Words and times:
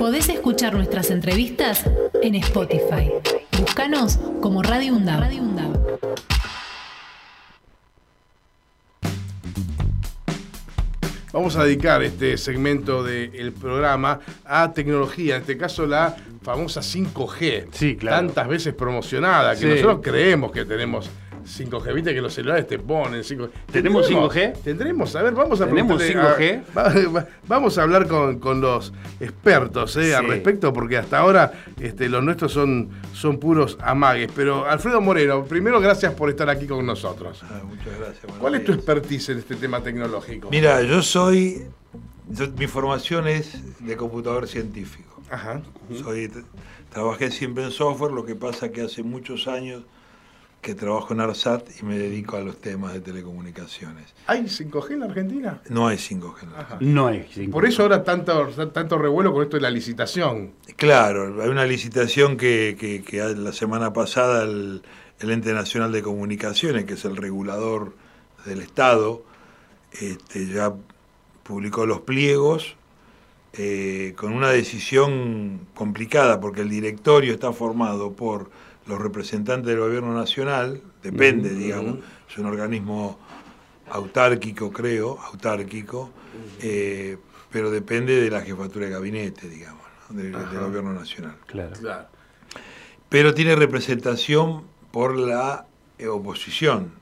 Podés 0.00 0.30
escuchar 0.30 0.72
nuestras 0.72 1.10
entrevistas 1.10 1.84
en 2.22 2.34
Spotify. 2.36 3.12
Búscanos 3.58 4.18
como 4.40 4.62
Radio 4.62 4.94
UNDAV. 4.94 5.20
Radio 5.20 5.42
UNDAV. 5.42 5.78
Vamos 11.34 11.54
a 11.56 11.64
dedicar 11.64 12.02
este 12.02 12.38
segmento 12.38 13.04
del 13.04 13.52
programa 13.52 14.20
a 14.46 14.72
tecnología, 14.72 15.36
en 15.36 15.42
este 15.42 15.58
caso 15.58 15.86
la 15.86 16.16
famosa 16.42 16.80
5G. 16.80 17.66
Sí, 17.70 17.96
claro. 17.96 18.26
Tantas 18.26 18.48
veces 18.48 18.72
promocionada, 18.72 19.52
que 19.52 19.60
Sí. 19.60 19.66
nosotros 19.66 20.00
creemos 20.02 20.50
que 20.50 20.64
tenemos 20.64 21.10
5G. 21.50 21.94
Viste 21.94 22.14
que 22.14 22.20
los 22.20 22.32
celulares 22.32 22.66
te 22.66 22.78
ponen 22.78 23.22
5G. 23.22 23.50
¿Tenemos 23.72 24.06
¿Tendremos? 24.06 24.34
5G? 24.34 24.52
Tendremos, 24.62 25.16
a 25.16 25.22
ver, 25.22 25.34
vamos 25.34 25.60
a 25.60 25.66
¿Tenemos 25.66 25.96
preguntarle 26.02 26.46
a- 26.46 26.62
5G? 26.64 26.76
va- 26.76 27.20
va- 27.20 27.26
vamos 27.48 27.76
a 27.78 27.82
hablar 27.82 28.06
con, 28.06 28.38
con 28.38 28.60
los 28.60 28.92
expertos 29.20 29.96
eh, 29.96 30.14
al 30.14 30.28
respecto, 30.28 30.72
porque 30.72 30.96
hasta 30.96 31.18
ahora 31.18 31.52
este, 31.80 32.08
los 32.08 32.22
nuestros 32.22 32.52
son, 32.52 32.88
son 33.12 33.38
puros 33.38 33.76
amagues. 33.82 34.30
Pero 34.34 34.66
Alfredo 34.68 35.00
Moreno, 35.00 35.44
primero 35.44 35.80
gracias 35.80 36.14
por 36.14 36.30
estar 36.30 36.48
aquí 36.48 36.66
con 36.66 36.84
nosotros. 36.86 37.42
Ah, 37.44 37.60
muchas 37.66 37.98
gracias. 37.98 38.32
¿Cuál 38.38 38.54
es 38.54 38.64
tu 38.64 38.72
expertise 38.72 39.28
en 39.30 39.38
este 39.38 39.56
tema 39.56 39.82
tecnológico? 39.82 40.48
Mira, 40.50 40.82
yo 40.82 41.02
soy. 41.02 41.64
yo- 42.28 42.48
mi 42.56 42.66
formación 42.66 43.26
es 43.28 43.58
de 43.80 43.96
computador 43.96 44.46
científico. 44.48 45.20
Ajá. 45.30 45.60
Soy, 46.02 46.30
trabajé 46.92 47.30
siempre 47.30 47.64
en 47.64 47.70
software, 47.70 48.12
lo 48.12 48.24
que 48.24 48.34
pasa 48.34 48.70
que 48.70 48.82
hace 48.82 49.02
muchos 49.02 49.46
años 49.46 49.82
que 50.60 50.74
trabajo 50.74 51.14
en 51.14 51.20
ARSAT 51.20 51.66
y 51.80 51.84
me 51.86 51.96
dedico 51.98 52.36
a 52.36 52.40
los 52.40 52.58
temas 52.60 52.92
de 52.92 53.00
telecomunicaciones. 53.00 54.12
¿Hay 54.26 54.42
5G 54.42 54.90
en 54.92 55.00
la 55.00 55.06
Argentina? 55.06 55.62
No 55.70 55.86
hay 55.88 55.96
5G. 55.96 56.42
en 56.42 56.52
la 56.52 56.60
Ajá. 56.60 56.76
No 56.80 57.06
hay 57.06 57.20
5G. 57.34 57.50
Por 57.50 57.64
eso 57.64 57.82
ahora 57.82 58.04
tanto, 58.04 58.46
tanto 58.72 58.98
revuelo 58.98 59.32
con 59.32 59.42
esto 59.42 59.56
de 59.56 59.62
la 59.62 59.70
licitación. 59.70 60.52
Claro, 60.76 61.42
hay 61.42 61.48
una 61.48 61.64
licitación 61.64 62.36
que, 62.36 62.76
que- 62.78 63.02
que 63.02 63.18
la 63.36 63.52
semana 63.54 63.92
pasada 63.94 64.42
el, 64.44 64.82
el 65.20 65.30
Ente 65.30 65.54
Nacional 65.54 65.92
de 65.92 66.02
Comunicaciones, 66.02 66.84
que 66.84 66.94
es 66.94 67.04
el 67.06 67.16
regulador 67.16 67.94
del 68.44 68.60
Estado, 68.60 69.22
este, 69.92 70.46
ya 70.46 70.74
publicó 71.42 71.86
los 71.86 72.02
pliegos 72.02 72.76
eh, 73.54 74.14
con 74.16 74.32
una 74.32 74.50
decisión 74.50 75.66
complicada, 75.74 76.38
porque 76.40 76.60
el 76.60 76.68
directorio 76.68 77.32
está 77.32 77.52
formado 77.52 78.12
por 78.12 78.50
los 78.90 79.00
representantes 79.00 79.66
del 79.66 79.78
gobierno 79.78 80.12
nacional, 80.12 80.82
depende, 81.02 81.54
digamos, 81.54 81.98
es 82.28 82.38
un 82.38 82.46
organismo 82.46 83.18
autárquico, 83.88 84.70
creo, 84.70 85.18
autárquico, 85.18 86.10
eh, 86.60 87.16
pero 87.50 87.70
depende 87.70 88.20
de 88.20 88.30
la 88.30 88.42
jefatura 88.42 88.86
de 88.86 88.92
gabinete, 88.92 89.48
digamos, 89.48 89.82
¿no? 90.10 90.16
del, 90.16 90.32
del 90.32 90.60
gobierno 90.60 90.92
nacional. 90.92 91.36
Claro. 91.46 91.72
Claro. 91.78 92.08
Pero 93.08 93.34
tiene 93.34 93.56
representación 93.56 94.64
por 94.92 95.16
la 95.16 95.66
eh, 95.98 96.06
oposición 96.06 96.99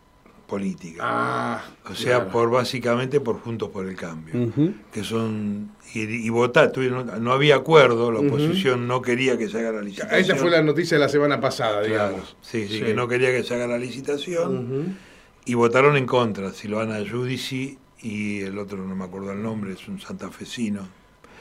política. 0.48 1.02
Ah, 1.04 1.62
o 1.88 1.94
sea, 1.94 2.16
claro. 2.16 2.30
por 2.32 2.50
básicamente 2.50 3.20
por 3.20 3.38
Juntos 3.41 3.68
por 3.68 3.86
el 3.86 3.94
Cambio, 3.94 4.50
que 4.91 5.04
son 5.04 5.70
y, 5.94 6.00
y 6.00 6.28
votar, 6.30 6.72
no 7.20 7.32
había 7.32 7.56
acuerdo, 7.56 8.10
la 8.10 8.20
oposición 8.20 8.88
no 8.88 9.00
quería 9.02 9.36
que 9.38 9.48
se 9.48 9.58
haga 9.60 9.72
la 9.72 9.82
licitación. 9.82 10.19
Esa 10.20 10.34
fue 10.36 10.50
la 10.50 10.62
noticia 10.62 10.96
de 10.96 11.04
la 11.04 11.08
semana 11.08 11.41
pasada, 11.41 11.82
Claro, 11.82 12.08
digamos. 12.14 12.36
sí, 12.41 12.66
sí, 12.66 12.80
que 12.80 12.94
no 12.94 13.06
quería 13.06 13.30
que 13.30 13.44
se 13.44 13.54
haga 13.54 13.66
la 13.69 13.78
licitación 13.78 14.96
y 15.44 15.54
votaron 15.54 15.96
en 15.96 16.06
contra, 16.06 16.50
Silvana 16.52 16.98
Giudici 17.00 17.78
y 18.00 18.41
el 18.41 18.58
otro 18.58 18.78
no 18.84 18.96
me 18.96 19.04
acuerdo 19.04 19.32
el 19.32 19.42
nombre, 19.42 19.72
es 19.74 19.86
un 19.86 20.00
santafesino. 20.00 20.88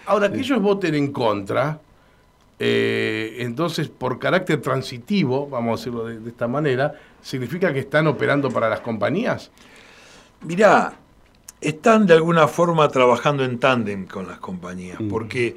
Ahora, 0.06 0.32
que 0.32 0.40
ellos 0.40 0.62
voten 0.62 0.96
en 0.96 1.12
contra, 1.12 1.80
eh, 2.60 3.38
entonces, 3.40 3.88
por 3.90 4.20
carácter 4.20 4.62
transitivo, 4.62 5.48
vamos 5.48 5.80
a 5.80 5.82
decirlo 5.82 6.06
de, 6.06 6.20
de 6.20 6.30
esta 6.30 6.48
manera, 6.48 6.94
¿significa 7.22 7.72
que 7.74 7.80
están 7.80 8.08
operando 8.08 8.50
para 8.50 8.70
las 8.70 8.80
compañías? 8.82 9.52
Mirá, 10.42 10.98
están 11.62 12.06
de 12.06 12.14
alguna 12.14 12.48
forma 12.48 12.88
trabajando 12.90 13.44
en 13.44 13.60
tándem 13.60 14.06
con 14.06 14.28
las 14.28 14.40
compañías, 14.40 15.00
porque 15.10 15.56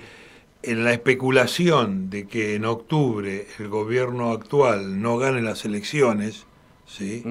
en 0.62 0.84
la 0.84 0.92
especulación 0.92 2.10
de 2.10 2.26
que 2.26 2.54
en 2.54 2.64
octubre 2.64 3.46
el 3.58 3.68
gobierno 3.68 4.30
actual 4.30 5.00
no 5.00 5.18
gane 5.18 5.42
las 5.42 5.64
elecciones, 5.64 6.46
¿sí? 6.86 7.22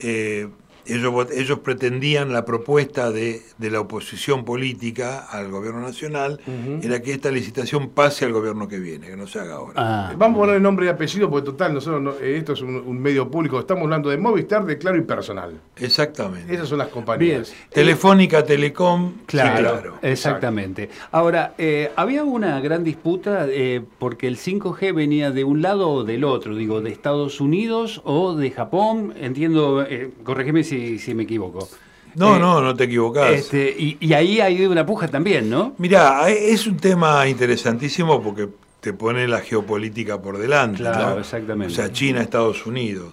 Eh, 0.00 0.48
ellos, 0.88 1.28
ellos 1.32 1.58
pretendían 1.60 2.32
la 2.32 2.44
propuesta 2.44 3.10
de, 3.12 3.42
de 3.58 3.70
la 3.70 3.80
oposición 3.80 4.44
política 4.44 5.20
al 5.30 5.50
gobierno 5.50 5.80
nacional, 5.80 6.40
Ujú. 6.46 6.80
era 6.82 7.00
que 7.02 7.12
esta 7.12 7.30
licitación 7.30 7.90
pase 7.90 8.24
al 8.24 8.32
gobierno 8.32 8.68
que 8.68 8.78
viene, 8.78 9.06
que 9.08 9.16
no 9.16 9.26
se 9.26 9.38
haga 9.40 9.54
ahora. 9.54 9.74
Ah, 9.76 10.12
Vamos 10.16 10.38
a 10.38 10.40
poner 10.46 10.60
nombre 10.60 10.86
y 10.86 10.88
apellido, 10.88 11.30
porque 11.30 11.46
total, 11.46 11.74
nosotros 11.74 12.00
no- 12.02 12.14
eh, 12.20 12.36
esto 12.38 12.52
es 12.54 12.62
un, 12.62 12.76
un 12.76 12.98
medio 13.00 13.30
público, 13.30 13.58
estamos 13.60 13.84
hablando 13.84 14.08
de 14.10 14.16
Movistar, 14.18 14.64
de 14.64 14.78
Claro 14.78 14.96
y 14.98 15.02
Personal. 15.02 15.60
Exactamente. 15.76 16.52
Esas 16.54 16.68
son 16.68 16.78
las 16.78 16.88
compañías. 16.88 17.50
Bien. 17.50 17.68
Telefónica, 17.70 18.44
Telecom, 18.44 19.12
Claro, 19.26 19.56
sí, 19.56 19.62
claro. 19.62 19.98
exactamente. 20.02 20.88
Ahora, 21.12 21.54
eh, 21.58 21.90
había 21.96 22.24
una 22.24 22.60
gran 22.60 22.84
disputa 22.84 23.46
eh, 23.48 23.82
porque 23.98 24.26
el 24.28 24.36
5G 24.36 24.94
venía 24.94 25.30
de 25.30 25.44
un 25.44 25.62
lado 25.62 25.88
o 25.90 26.04
del 26.04 26.24
otro, 26.24 26.54
digo, 26.56 26.80
de 26.80 26.90
Estados 26.90 27.40
Unidos 27.40 28.00
o 28.04 28.34
de 28.34 28.50
Japón, 28.50 29.14
entiendo, 29.20 29.82
eh, 29.82 30.10
corregime 30.24 30.64
si, 30.64 30.77
si 30.98 31.14
me 31.14 31.22
equivoco. 31.24 31.68
No, 32.14 32.36
Eh, 32.36 32.38
no, 32.40 32.60
no 32.60 32.74
te 32.74 32.84
equivocás. 32.84 33.32
Este, 33.32 33.74
y, 33.78 33.96
y 34.00 34.12
ahí 34.12 34.40
hay 34.40 34.64
una 34.66 34.84
puja 34.84 35.08
también, 35.08 35.48
¿no? 35.48 35.74
Mirá, 35.78 36.28
es 36.30 36.66
un 36.66 36.76
tema 36.76 37.26
interesantísimo 37.28 38.22
porque 38.22 38.48
te 38.80 38.92
pone 38.92 39.26
la 39.28 39.40
geopolítica 39.40 40.20
por 40.20 40.38
delante. 40.38 40.78
Claro, 40.78 41.14
¿no? 41.14 41.20
exactamente. 41.20 41.72
O 41.72 41.76
sea, 41.76 41.92
China, 41.92 42.20
Estados 42.22 42.64
Unidos. 42.66 43.12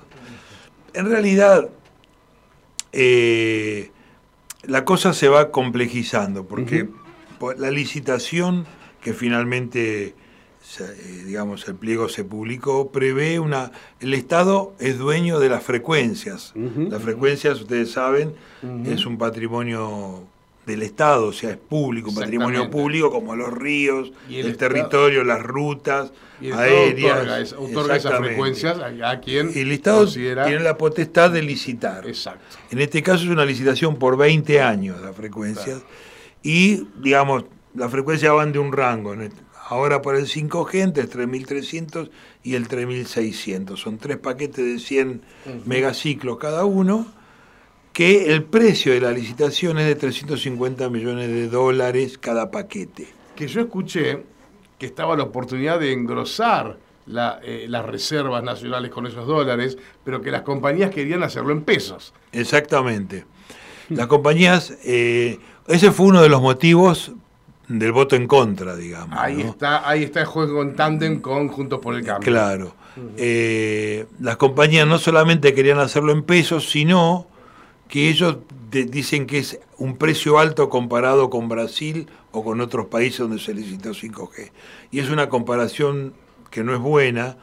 En 0.94 1.10
realidad, 1.10 1.70
eh, 2.94 3.92
la 4.64 4.86
cosa 4.86 5.14
se 5.14 5.28
va 5.28 5.52
complejizando 5.52 6.46
porque 6.46 6.88
por 7.40 7.60
la 7.60 7.70
licitación 7.72 8.66
que 9.02 9.14
finalmente, 9.14 10.04
eh, 10.08 10.16
digamos, 11.26 11.68
el 11.68 11.76
pliego 11.76 12.10
se 12.10 12.24
publicó, 12.24 12.92
prevé 12.92 13.40
una... 13.40 13.72
El 14.00 14.14
Estado 14.14 14.74
es 14.80 14.98
dueño 14.98 15.40
de 15.40 15.50
las 15.50 15.64
frecuencias. 15.64 16.54
Las 16.56 17.02
frecuencias, 17.02 17.62
ustedes 17.62 17.92
saben, 17.92 18.34
es 18.86 19.06
un 19.06 19.18
patrimonio 19.18 20.24
del 20.66 20.82
Estado, 20.82 21.28
o 21.28 21.34
sea, 21.34 21.52
es 21.52 21.58
público, 21.58 22.10
un 22.10 22.16
patrimonio 22.16 22.72
público 22.72 23.12
como 23.12 23.36
los 23.36 23.54
ríos, 23.54 24.12
Y 24.28 24.38
el, 24.40 24.58
territorio, 24.58 25.24
las 25.24 25.44
rutas 25.44 26.12
Y 26.42 26.48
el 26.48 26.54
Estado 26.54 26.72
aéreas. 26.72 27.14
otorga, 27.20 27.40
es- 27.40 27.54
otorga 27.54 27.96
esas 27.98 28.18
frecuencias 28.18 28.78
a, 28.80 29.12
a 29.12 29.20
quien 29.22 29.52
el 29.54 29.72
Estado 29.72 30.00
considera... 30.00 30.46
tiene 30.48 30.64
la 30.64 30.76
potestad 30.76 31.30
de 31.30 31.44
licitar. 31.44 32.08
Exacto. 32.08 32.58
En 32.72 32.82
este 32.82 33.04
caso 33.04 33.26
es 33.26 33.30
una 33.30 33.46
licitación 33.46 33.98
por 33.98 34.18
20 34.18 34.60
años 34.62 35.00
las 35.02 35.16
frecuencias. 35.16 35.84
Y, 36.42 36.88
digamos, 37.00 37.46
las 37.76 37.92
frecuencias 37.92 38.34
van 38.34 38.52
de 38.52 38.58
un 38.58 38.72
rango. 38.72 39.14
Ahora 39.68 40.02
por 40.02 40.16
el 40.16 40.28
5G 40.28 40.82
entre 40.82 41.04
el 41.04 41.10
3300 41.10 42.12
y 42.44 42.54
el 42.54 42.68
3600. 42.68 43.80
Son 43.80 43.98
tres 43.98 44.18
paquetes 44.18 44.64
de 44.64 44.80
100 44.80 45.22
megaciclos 45.66 46.38
cada 46.38 46.66
uno. 46.66 47.08
Que 47.92 48.34
el 48.34 48.44
precio 48.44 48.94
de 48.94 49.02
la 49.02 49.12
licitación 49.12 49.80
es 49.80 49.88
de 49.88 49.96
350 49.96 50.90
millones 50.90 51.30
de 51.30 51.48
dólares 51.48 52.18
cada 52.18 52.52
paquete. 52.52 53.08
que 53.36 53.48
yo 53.48 53.62
escuché 53.62 54.24
que 54.78 54.86
estaba 54.86 55.16
la 55.18 55.24
oportunidad 55.24 55.80
de 55.80 55.92
engrosar 55.92 56.78
la, 57.06 57.40
eh, 57.44 57.66
las 57.68 57.86
reservas 57.86 58.44
nacionales 58.44 58.92
con 58.92 59.08
esos 59.08 59.26
dólares, 59.26 59.78
pero 60.04 60.22
que 60.22 60.32
las 60.32 60.42
compañías 60.42 60.92
querían 60.92 61.24
hacerlo 61.24 61.52
en 61.52 61.64
pesos. 61.64 62.14
Exactamente. 62.32 63.26
Las 63.90 64.08
compañías, 64.08 64.78
eh, 64.84 65.40
ese 65.68 65.92
fue 65.92 66.08
uno 66.08 66.22
de 66.22 66.30
los 66.30 66.42
motivos 66.42 67.14
del 67.68 67.92
voto 67.92 68.16
en 68.16 68.28
contra, 68.28 68.76
digamos. 68.76 69.18
Ahí 69.20 69.44
¿no? 69.44 69.50
está, 69.50 69.88
ahí 69.90 70.04
está 70.04 70.22
el 70.22 70.26
juego 70.28 70.62
en 70.62 70.76
tándem 70.76 71.20
con 71.22 71.48
Juntos 71.48 71.80
por 71.80 71.96
el 71.96 72.04
Cambio. 72.06 72.32
Claro. 72.32 72.76
Eh, 73.18 74.06
las 74.20 74.38
compañías 74.38 74.88
no 74.88 74.98
solamente 75.00 75.54
querían 75.54 75.80
hacerlo 75.80 76.12
en 76.14 76.24
pesos, 76.24 76.70
sino 76.70 77.28
que 77.90 78.10
ellos 78.10 78.38
de- 78.72 78.86
dicen 78.86 79.26
que 79.28 79.40
es 79.40 79.60
un 79.78 79.98
precio 79.98 80.40
alto 80.40 80.70
comparado 80.70 81.30
con 81.30 81.50
Brasil 81.50 82.08
o 82.32 82.44
con 82.44 82.62
otros 82.62 82.86
países 82.88 83.20
donde 83.20 83.40
se 83.40 83.54
licitó 83.54 83.94
5G. 83.94 84.52
Y 84.92 85.00
es 85.00 85.10
una 85.10 85.28
comparación 85.30 86.14
que 86.52 86.64
no 86.64 86.74
es 86.74 86.80
buena 86.80 87.38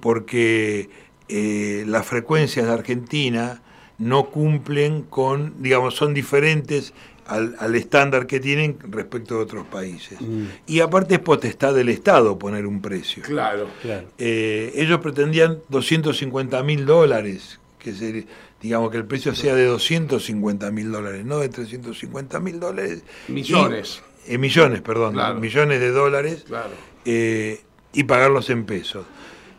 porque 0.00 0.88
eh, 1.28 1.84
las 1.86 2.06
frecuencias 2.06 2.66
de 2.66 2.72
Argentina 2.72 3.62
no 3.98 4.26
cumplen 4.30 5.02
con, 5.02 5.54
digamos, 5.62 5.94
son 5.94 6.14
diferentes 6.14 6.94
al, 7.26 7.56
al 7.58 7.74
estándar 7.74 8.26
que 8.26 8.40
tienen 8.40 8.76
respecto 8.90 9.36
de 9.36 9.42
otros 9.42 9.66
países. 9.66 10.18
Y 10.66 10.80
aparte 10.80 11.14
es 11.14 11.20
potestad 11.20 11.74
del 11.74 11.88
Estado 11.88 12.38
poner 12.38 12.66
un 12.66 12.82
precio. 12.82 13.22
Claro. 13.22 13.68
Claro. 13.82 14.08
Eh, 14.18 14.72
ellos 14.76 15.00
pretendían 15.00 15.58
250 15.70 16.62
mil 16.62 16.84
dólares, 16.86 17.60
que 17.78 17.92
se, 17.94 18.26
digamos 18.60 18.90
que 18.90 18.96
el 18.98 19.04
precio 19.06 19.34
sea 19.34 19.54
de 19.54 19.64
250 19.66 20.70
mil 20.70 20.92
dólares, 20.92 21.24
no 21.24 21.38
de 21.38 21.48
350 21.48 22.40
mil 22.40 22.60
dólares. 22.60 23.02
Millones. 23.28 24.02
Y- 24.26 24.34
eh, 24.34 24.38
millones, 24.38 24.80
perdón, 24.80 25.12
Claro. 25.14 25.38
millones 25.38 25.80
de 25.80 25.90
dólares 25.90 26.44
Claro. 26.46 26.70
eh, 27.04 27.60
y 27.92 28.04
pagarlos 28.04 28.48
en 28.50 28.64
pesos. 28.64 29.04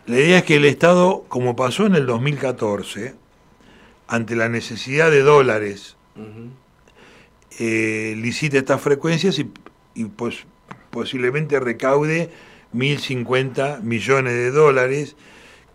La 0.07 0.19
idea 0.19 0.37
es 0.39 0.43
que 0.43 0.55
el 0.57 0.65
Estado, 0.65 1.23
como 1.27 1.55
pasó 1.55 1.85
en 1.87 1.95
el 1.95 2.05
2014, 2.05 3.15
ante 4.07 4.35
la 4.35 4.49
necesidad 4.49 5.09
de 5.09 5.21
dólares, 5.21 5.95
eh, 7.59 8.15
licite 8.17 8.57
estas 8.57 8.81
frecuencias 8.81 9.39
y, 9.39 9.49
y 9.93 10.05
pos- 10.05 10.45
posiblemente 10.89 11.59
recaude 11.59 12.29
1.050 12.73 13.81
millones 13.81 14.33
de 14.33 14.51
dólares 14.51 15.15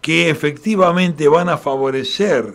que 0.01 0.31
efectivamente 0.31 1.29
van 1.29 1.49
a 1.49 1.57
favorecer 1.59 2.55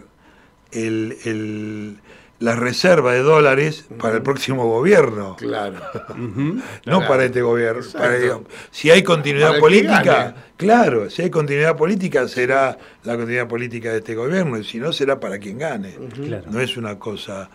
el, 0.72 1.18
el- 1.25 1.98
la 2.38 2.54
reserva 2.56 3.13
de 3.13 3.19
dólares 3.22 3.86
para 3.98 4.18
el 4.18 4.22
próximo 4.22 4.68
gobierno. 4.68 5.38
Claro. 5.38 5.80
No 6.16 6.62
Claro. 6.83 7.07
para 7.07 7.24
este 7.25 7.42
gobierno. 7.42 7.80
Exacto. 7.81 8.00
para, 8.00 8.19
digamos, 8.19 8.48
si 8.71 8.89
hay 8.92 9.04
continuidad 9.04 9.57
política, 9.60 10.36
claro, 10.57 11.10
si 11.10 11.21
hay 11.21 11.30
continuidad 11.30 11.78
política 11.78 12.28
será 12.28 12.78
la 13.04 13.16
continuidad 13.16 13.48
política 13.48 13.92
de 13.92 14.00
este 14.00 14.16
gobierno, 14.16 14.57
y 14.60 14.63
si 14.66 14.80
no 14.80 14.92
será 14.92 15.19
para 15.19 15.39
quien 15.39 15.57
gane. 15.60 15.95
Claro. 16.13 16.45
No 16.51 16.60
es 16.60 16.75
una 16.78 17.00
cosa. 17.00 17.50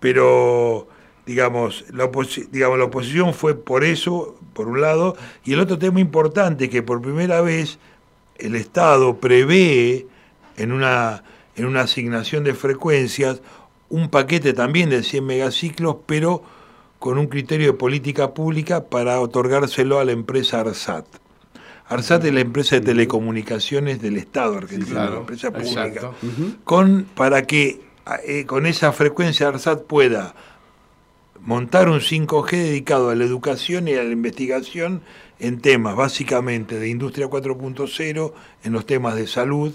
Pero, 0.00 0.88
digamos 1.26 1.84
la, 1.92 2.10
digamos, 2.50 2.78
la 2.78 2.84
oposición 2.84 3.34
fue 3.34 3.54
por 3.54 3.84
eso, 3.84 4.36
por 4.54 4.68
un 4.68 4.80
lado, 4.80 5.16
y 5.44 5.52
el 5.52 5.60
otro 5.60 5.78
tema 5.78 6.00
importante, 6.00 6.68
que 6.68 6.82
por 6.82 7.00
primera 7.00 7.40
vez 7.40 7.78
el 8.36 8.54
Estado 8.54 9.18
prevé 9.18 10.06
en 10.56 10.72
una, 10.72 11.24
en 11.56 11.66
una 11.66 11.82
asignación 11.82 12.44
de 12.44 12.54
frecuencias 12.54 13.40
un 13.88 14.08
paquete 14.08 14.54
también 14.54 14.88
de 14.88 15.02
100 15.02 15.24
megaciclos, 15.24 15.96
pero 16.06 16.42
con 16.98 17.18
un 17.18 17.26
criterio 17.26 17.72
de 17.72 17.72
política 17.74 18.32
pública 18.32 18.84
para 18.84 19.20
otorgárselo 19.20 19.98
a 19.98 20.04
la 20.04 20.12
empresa 20.12 20.60
ARSAT. 20.60 21.04
ARSAT 21.88 22.24
es 22.24 22.32
la 22.32 22.40
empresa 22.40 22.76
de 22.76 22.80
telecomunicaciones 22.80 24.00
del 24.00 24.16
Estado 24.16 24.56
argentino, 24.56 24.94
claro. 24.94 25.12
la 25.12 25.20
empresa 25.20 25.50
pública 25.50 25.86
Exacto. 25.86 26.14
con 26.64 27.06
para 27.14 27.42
que 27.42 27.82
eh, 28.26 28.46
con 28.46 28.64
esa 28.64 28.92
frecuencia 28.92 29.48
ARSAT 29.48 29.82
pueda 29.82 30.34
montar 31.44 31.88
un 31.88 32.00
5G 32.00 32.50
dedicado 32.50 33.10
a 33.10 33.14
la 33.14 33.24
educación 33.24 33.88
y 33.88 33.94
a 33.94 34.02
la 34.02 34.10
investigación 34.10 35.02
en 35.40 35.60
temas 35.60 35.96
básicamente 35.96 36.78
de 36.78 36.88
industria 36.88 37.26
4.0, 37.28 38.32
en 38.64 38.72
los 38.72 38.86
temas 38.86 39.16
de 39.16 39.26
salud 39.26 39.74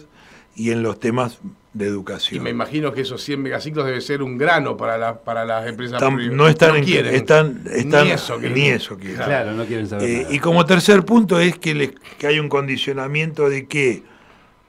y 0.56 0.72
en 0.72 0.82
los 0.82 1.00
temas 1.00 1.40
de 1.74 1.86
Y 1.86 1.90
educación. 1.90 2.44
me 2.44 2.50
imagino 2.50 2.92
que 2.92 3.02
esos 3.02 3.22
100 3.22 3.42
megaciclos 3.42 3.86
debe 3.86 4.02
ser 4.02 4.24
un 4.24 4.38
grano 4.38 4.76
para, 4.78 4.98
la, 4.98 5.20
para 5.22 5.46
las 5.46 5.68
empresas 5.68 6.02
Están- 6.02 6.16
privadas. 6.16 6.38
no 6.38 6.48
están 6.48 6.76
en- 6.78 6.84
quieren. 6.86 7.14
están- 7.14 7.64
están- 7.72 8.06
ni 8.06 8.12
eso, 8.12 8.38
quieren. 8.40 8.58
ni 8.58 8.68
eso 8.70 8.98
quieren. 8.98 9.18
Claro, 9.18 9.52
no 9.52 9.66
quieren 9.66 9.88
saber 9.88 10.10
Eh, 10.10 10.22
nada. 10.24 10.34
y 10.34 10.40
como 10.40 10.66
tercer 10.66 11.04
punto 11.06 11.40
es 11.40 11.60
que, 11.60 11.76
les- 11.76 11.92
que 12.18 12.26
hay 12.28 12.40
un 12.40 12.50
condicionamiento 12.50 13.50
de 13.50 13.68
que, 13.68 14.04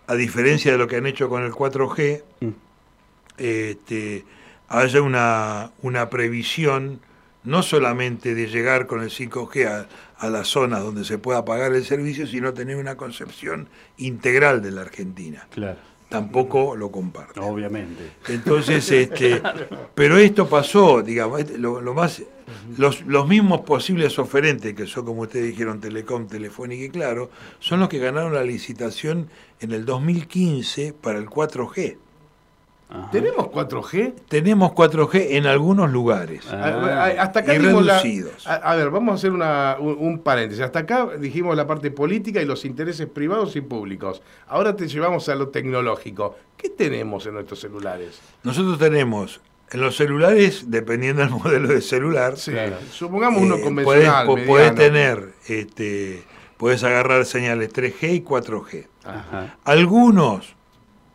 a 0.06 0.14
diferencia 0.16 0.72
de 0.72 0.78
lo 0.78 0.86
que 0.88 0.96
han 0.96 1.06
hecho 1.06 1.28
con 1.30 1.44
el 1.44 1.52
4G, 1.52 2.22
Mm. 2.40 2.48
este, 3.38 4.24
haya 4.68 5.02
una, 5.02 5.72
una 5.82 6.10
previsión 6.10 7.00
no 7.44 7.62
solamente 7.62 8.34
de 8.34 8.46
llegar 8.48 8.86
con 8.86 9.02
el 9.02 9.10
5G 9.10 9.66
a, 9.66 9.88
a 10.18 10.28
las 10.28 10.48
zonas 10.48 10.82
donde 10.82 11.04
se 11.04 11.18
pueda 11.18 11.44
pagar 11.44 11.72
el 11.72 11.84
servicio, 11.84 12.26
sino 12.26 12.52
tener 12.52 12.76
una 12.76 12.96
concepción 12.96 13.68
integral 13.96 14.60
de 14.60 14.72
la 14.72 14.82
Argentina. 14.82 15.46
Claro, 15.50 15.78
Tampoco 16.08 16.74
lo 16.74 16.90
comparto. 16.90 17.44
obviamente. 17.44 18.12
Entonces, 18.28 18.90
este, 18.92 19.42
pero 19.94 20.16
esto 20.18 20.48
pasó, 20.48 21.02
digamos, 21.02 21.40
este, 21.40 21.58
lo, 21.58 21.80
lo 21.80 21.94
más, 21.94 22.22
los, 22.76 23.02
los 23.02 23.28
mismos 23.28 23.60
posibles 23.60 24.18
oferentes, 24.18 24.74
que 24.74 24.86
son 24.86 25.04
como 25.04 25.22
ustedes 25.22 25.46
dijeron, 25.46 25.80
Telecom, 25.80 26.26
Telefónica 26.26 26.84
y 26.84 26.88
Claro, 26.88 27.30
son 27.60 27.80
los 27.80 27.88
que 27.88 27.98
ganaron 27.98 28.32
la 28.32 28.42
licitación 28.42 29.28
en 29.60 29.72
el 29.72 29.84
2015 29.84 30.94
para 30.94 31.18
el 31.18 31.26
4G. 31.26 31.98
Ajá. 32.90 33.10
¿Tenemos 33.10 33.46
4G? 33.48 34.14
Tenemos 34.28 34.72
4G 34.72 35.26
en 35.36 35.46
algunos 35.46 35.90
lugares. 35.92 36.44
Ah. 36.50 36.64
A- 36.64 37.04
a- 37.04 37.22
Hasta 37.22 37.40
acá 37.40 37.54
Y 37.54 37.58
la- 37.58 37.68
reducidos. 37.68 38.46
a, 38.46 38.54
a 38.54 38.76
ver, 38.76 38.90
vamos 38.90 39.12
a 39.12 39.14
hacer 39.16 39.30
una- 39.32 39.76
un, 39.78 39.96
un 39.98 40.18
paréntesis. 40.20 40.64
Hasta 40.64 40.78
acá 40.80 41.08
dijimos 41.18 41.54
la 41.56 41.66
parte 41.66 41.90
política 41.90 42.40
y 42.40 42.46
los 42.46 42.64
intereses 42.64 43.06
privados 43.06 43.56
y 43.56 43.60
públicos. 43.60 44.22
Ahora 44.46 44.74
te 44.74 44.88
llevamos 44.88 45.28
a 45.28 45.34
lo 45.34 45.48
tecnológico. 45.48 46.36
¿Qué 46.56 46.70
tenemos 46.70 47.26
en 47.26 47.34
nuestros 47.34 47.60
celulares? 47.60 48.20
Nosotros 48.42 48.78
tenemos 48.78 49.40
en 49.70 49.82
los 49.82 49.96
celulares, 49.96 50.64
dependiendo 50.70 51.20
del 51.20 51.30
modelo 51.44 51.68
de 51.68 51.82
celular, 51.82 52.38
Sí, 52.38 52.52
Claro. 52.52 52.76
Supongamos 52.90 53.42
uno 53.42 53.56
eh, 53.56 53.60
convencional. 53.60 54.26
podés, 54.26 54.46
po- 54.46 54.52
podés 54.52 54.74
tener, 54.74 55.32
este, 55.46 56.22
podés 56.56 56.82
agarrar 56.84 57.26
señales 57.26 57.70
3G 57.70 58.14
y 58.14 58.20
4G. 58.22 58.86
Ajá. 59.04 59.56
Algunos, 59.64 60.46
5G 60.46 60.57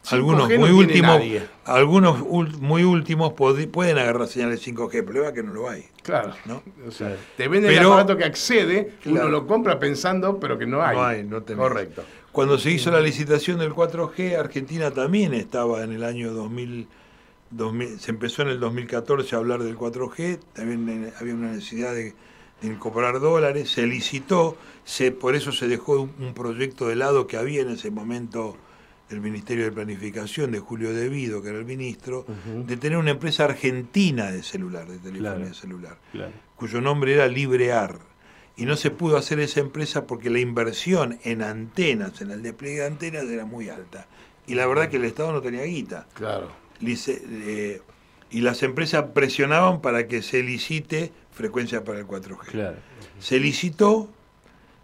algunos 0.09 0.49
no 0.49 0.59
muy 0.59 0.69
últimos, 0.71 1.21
algunos 1.65 2.19
muy 2.59 2.83
últimos 2.83 3.33
pueden 3.33 3.97
agarrar 3.97 4.27
señales 4.27 4.65
5G, 4.67 4.93
el 4.95 5.03
problema 5.05 5.27
es 5.29 5.33
que 5.33 5.43
no 5.43 5.53
lo 5.53 5.69
hay. 5.69 5.85
Claro. 6.01 6.33
¿no? 6.45 6.61
O 6.87 6.91
sea, 6.91 7.15
te 7.37 7.47
venden 7.47 7.69
Pero- 7.71 7.81
el 7.81 7.87
aparato 7.87 8.17
que 8.17 8.25
accede, 8.25 8.93
uno 9.05 9.29
lo 9.29 9.47
compra 9.47 9.79
pensando, 9.79 10.39
pero 10.39 10.57
que 10.57 10.65
no 10.65 10.81
hay. 10.81 10.95
No 10.95 11.03
hay, 11.03 11.23
no 11.23 11.41
tenés. 11.43 11.61
Correcto. 11.61 12.03
Cuando 12.31 12.57
se 12.57 12.71
hizo 12.71 12.89
la 12.91 12.99
licitación 12.99 13.59
del 13.59 13.73
4G, 13.73 14.37
Argentina 14.37 14.91
también 14.91 15.33
estaba 15.33 15.83
en 15.83 15.93
el 15.93 16.03
año 16.03 16.33
2000, 16.33 16.87
2000 17.51 17.99
se 17.99 18.11
empezó 18.11 18.41
en 18.41 18.47
el 18.49 18.59
2014 18.59 19.35
a 19.35 19.39
hablar 19.39 19.61
del 19.63 19.77
4G, 19.77 20.39
también 20.53 21.13
había 21.19 21.35
una 21.35 21.51
necesidad 21.51 21.93
de, 21.93 22.13
de 22.61 22.67
incorporar 22.67 23.19
dólares, 23.19 23.69
se 23.69 23.85
licitó, 23.85 24.57
se, 24.83 25.11
por 25.11 25.35
eso 25.35 25.51
se 25.51 25.67
dejó 25.67 26.01
un, 26.01 26.11
un 26.19 26.33
proyecto 26.33 26.87
de 26.87 26.95
lado 26.95 27.27
que 27.27 27.37
había 27.37 27.61
en 27.61 27.69
ese 27.69 27.91
momento 27.91 28.57
el 29.13 29.21
Ministerio 29.21 29.65
de 29.65 29.71
Planificación 29.71 30.51
de 30.51 30.59
Julio 30.59 30.93
Devido, 30.93 31.41
que 31.41 31.49
era 31.49 31.57
el 31.59 31.65
ministro, 31.65 32.25
de 32.65 32.77
tener 32.77 32.97
una 32.97 33.11
empresa 33.11 33.45
argentina 33.45 34.31
de 34.31 34.43
celular, 34.43 34.87
de 34.87 34.97
telefonía 34.97 35.35
Claro. 35.37 35.53
celular 35.53 35.97
Claro. 36.11 36.31
cuyo 36.55 36.81
nombre 36.81 37.13
era 37.13 37.27
Librear. 37.27 37.99
Y 38.55 38.65
no 38.65 38.75
se 38.75 38.91
pudo 38.91 39.17
hacer 39.17 39.39
esa 39.39 39.61
empresa 39.61 40.05
porque 40.05 40.29
la 40.29 40.39
inversión 40.39 41.17
en 41.23 41.41
antenas, 41.41 42.21
en 42.21 42.31
el 42.31 42.43
despliegue 42.43 42.81
de 42.81 42.85
antenas, 42.87 43.23
era 43.23 43.45
muy 43.45 43.69
alta. 43.69 44.05
Y 44.45 44.53
la 44.55 44.67
verdad 44.67 44.89
que 44.89 44.97
el 44.97 45.05
Estado 45.05 45.31
no 45.31 45.41
tenía 45.41 45.63
guita. 45.63 46.07
Claro. 46.13 46.51
Lice- 46.79 47.21
eh, 47.27 47.81
y 48.29 48.41
las 48.41 48.61
empresas 48.61 49.05
presionaban 49.13 49.81
para 49.81 50.07
que 50.07 50.21
se 50.21 50.43
licite 50.43 51.11
frecuencia 51.31 51.83
para 51.83 51.99
el 51.99 52.05
4G. 52.05 52.51
Claro. 52.51 52.77
Se 53.19 53.39
licitó, 53.39 54.09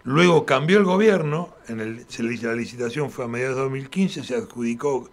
luego 0.10 0.44
cambió 0.46 0.80
el 0.80 0.86
gobierno, 0.86 1.54
en 1.68 1.80
el, 1.80 2.06
se 2.10 2.24
la 2.24 2.54
licitación 2.56 3.12
fue 3.12 3.26
a 3.26 3.28
mediados 3.28 3.58
de 3.58 3.62
2015, 3.64 4.24
se 4.24 4.36
adjudicó 4.36 5.08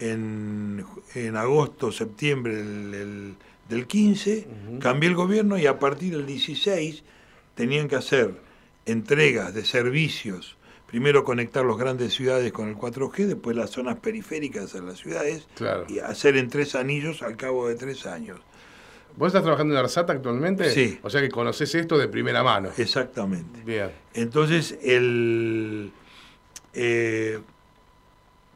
en, 0.00 0.84
en 1.14 1.36
agosto, 1.36 1.92
septiembre 1.92 2.56
del, 2.56 2.90
del- 2.90 3.34
del 3.68 3.86
15, 3.86 4.48
cambió 4.80 5.08
el 5.08 5.14
gobierno 5.16 5.56
y 5.56 5.66
a 5.66 5.78
partir 5.78 6.14
del 6.16 6.26
16 6.26 7.04
tenían 7.54 7.86
que 7.88 7.96
hacer 7.96 8.34
entregas 8.84 9.54
de 9.54 9.64
servicios, 9.64 10.56
primero 10.88 11.22
conectar 11.24 11.64
las 11.64 11.76
grandes 11.78 12.12
ciudades 12.12 12.52
con 12.52 12.68
el 12.68 12.76
4G, 12.76 13.26
después 13.26 13.56
las 13.56 13.70
zonas 13.70 13.96
periféricas 14.00 14.74
a 14.74 14.80
las 14.82 14.98
ciudades, 14.98 15.46
Claro. 15.54 15.86
y 15.88 16.00
hacer 16.00 16.36
en 16.36 16.48
tres 16.50 16.74
anillos 16.74 17.22
al 17.22 17.36
cabo 17.36 17.68
de 17.68 17.76
tres 17.76 18.04
años. 18.06 18.40
¿Vos 19.16 19.28
estás 19.28 19.42
trabajando 19.42 19.74
en 19.74 19.80
ARSAT 19.80 20.10
actualmente? 20.10 20.70
Sí. 20.70 20.98
O 21.02 21.10
sea 21.10 21.20
que 21.20 21.28
conoces 21.28 21.74
esto 21.74 21.98
de 21.98 22.08
primera 22.08 22.42
mano. 22.42 22.70
Exactamente. 22.76 23.62
Bien. 23.64 23.90
Entonces, 24.14 24.78
el, 24.82 25.92
eh, 26.74 27.40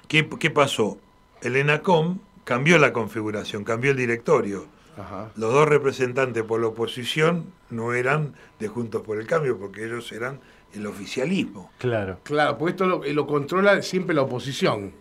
¿qué, 0.08 0.28
qué 0.38 0.50
pasó? 0.50 0.98
El 1.42 1.56
ENACOM 1.56 2.18
cambió 2.44 2.78
la 2.78 2.92
configuración, 2.92 3.64
cambió 3.64 3.90
el 3.90 3.96
directorio. 3.96 4.66
Ajá. 4.96 5.30
Los 5.36 5.52
dos 5.52 5.68
representantes 5.68 6.42
por 6.44 6.60
la 6.60 6.68
oposición 6.68 7.52
no 7.68 7.92
eran 7.92 8.34
de 8.58 8.68
Juntos 8.68 9.02
por 9.02 9.18
el 9.20 9.26
Cambio, 9.26 9.58
porque 9.58 9.84
ellos 9.84 10.10
eran 10.12 10.40
el 10.72 10.86
oficialismo. 10.86 11.70
Claro. 11.78 12.20
Claro, 12.22 12.56
porque 12.56 12.70
esto 12.70 12.86
lo, 12.86 13.04
lo 13.04 13.26
controla 13.26 13.82
siempre 13.82 14.14
la 14.14 14.22
oposición. 14.22 14.92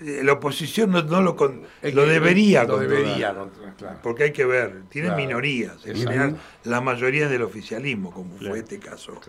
Eh, 0.00 0.20
La 0.22 0.32
oposición 0.34 0.90
no, 0.92 1.02
no 1.02 1.20
lo, 1.22 1.34
con- 1.36 1.62
lo 1.82 2.06
debería 2.06 2.62
Lo 2.64 2.76
controlar. 2.76 2.98
debería 3.04 3.34
claro. 3.76 3.98
Porque 4.02 4.24
hay 4.24 4.32
que 4.32 4.44
ver, 4.44 4.82
tienen 4.88 5.10
Claro. 5.12 5.22
minorías. 5.26 5.84
En 5.86 5.96
general, 5.96 6.36
la 6.64 6.80
mayoría 6.80 7.24
es 7.24 7.30
del 7.30 7.42
oficialismo, 7.42 8.12
como 8.12 8.36
Claro. 8.36 8.50
fue 8.54 8.58
este 8.60 8.78
caso 8.78 9.20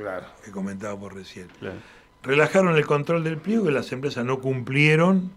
que 0.44 0.52
comentábamos 0.52 1.12
recién. 1.14 1.48
Claro. 1.60 1.76
relajaron 2.22 2.76
el 2.76 2.86
control 2.86 3.24
del 3.24 3.38
pliego 3.38 3.70
y 3.70 3.74
las 3.74 3.94
empresas 3.94 4.26
no 4.26 4.40
cumplieron 4.42 5.32